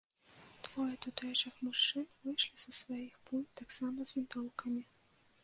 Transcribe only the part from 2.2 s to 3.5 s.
выйшлі са сваіх пунь